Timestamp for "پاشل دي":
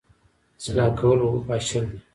1.47-1.97